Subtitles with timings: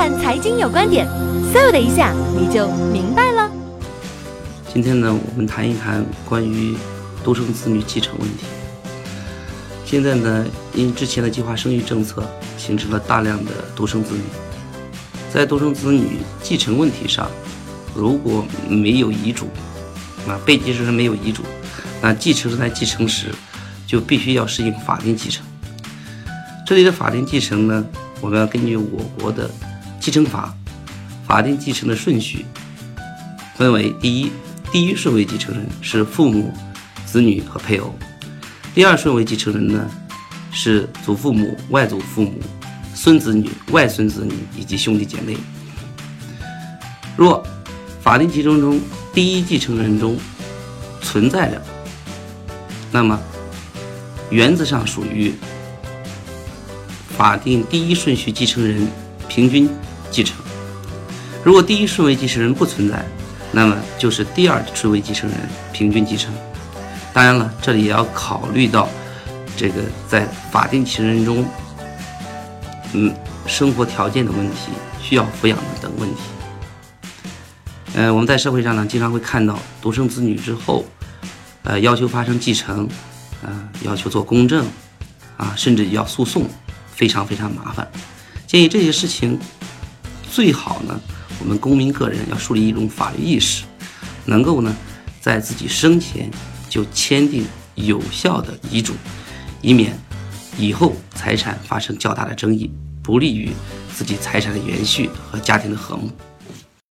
[0.00, 1.06] 看财经有观点，
[1.52, 3.52] 嗖的一下你就明白了。
[4.72, 6.74] 今天呢，我们谈一谈关于
[7.22, 8.46] 独生子女继承问题。
[9.84, 12.26] 现在呢，因之前的计划生育政策，
[12.56, 14.22] 形成了大量的独生子女。
[15.30, 17.30] 在独生子女继承问题上，
[17.94, 19.48] 如果没有遗嘱，
[20.26, 21.42] 啊，被继承人没有遗嘱，
[22.00, 23.26] 那继承人在继承时
[23.86, 25.44] 就必须要适应法定继承。
[26.66, 27.84] 这里的法定继承呢，
[28.22, 29.50] 我们要根据我国的
[30.00, 30.52] 继承法，
[31.28, 32.46] 法定继承的顺序
[33.54, 34.32] 分为：第一，
[34.72, 36.52] 第一顺位继承人是父母、
[37.04, 37.90] 子女和配偶；
[38.74, 39.88] 第二顺位继承人呢
[40.50, 42.32] 是祖父母、外祖父母。
[42.92, 45.34] 孙子女、外孙子女以及兄弟姐妹。
[47.16, 47.42] 若
[48.02, 48.78] 法定继承中
[49.14, 50.18] 第一继承人中
[51.00, 51.62] 存在了，
[52.92, 53.18] 那么
[54.28, 55.32] 原则上属于
[57.16, 58.86] 法定第一顺序继承人
[59.28, 59.66] 平均
[60.10, 60.36] 继承。
[61.42, 63.04] 如果第一顺位继承人不存在，
[63.52, 65.38] 那么就是第二顺位继承人
[65.72, 66.32] 平均继承。
[67.12, 68.88] 当然了，这里也要考虑到
[69.56, 71.44] 这个在法定继承人中。
[72.92, 73.14] 嗯，
[73.46, 76.20] 生活条件的问题，需要抚养的等问题。
[77.94, 80.84] 呃，我们在社会上呢，经常会看到独生子女之后，
[81.62, 82.88] 呃，要求发生继承，
[83.44, 84.66] 啊，要求做公证，
[85.36, 86.46] 啊，甚至要诉讼，
[86.94, 87.88] 非常非常麻烦。
[88.46, 89.38] 建议这些事情
[90.30, 90.98] 最好呢，
[91.40, 93.64] 我们公民个人要树立一种法律意识，
[94.24, 94.74] 能够呢，
[95.20, 96.30] 在自己生前
[96.68, 98.94] 就签订有效的遗嘱，
[99.60, 99.92] 以免。
[100.58, 102.70] 以后财产发生较大的争议，
[103.02, 103.50] 不利于
[103.94, 106.10] 自己财产的延续和家庭的和睦。